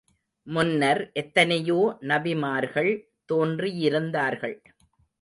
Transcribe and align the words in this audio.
முன்னர், 0.47 1.11
எத்தனையோ 1.13 1.97
நபிமார்கள் 2.01 2.91
தோன்றியிருந்தார்கள். 3.33 4.57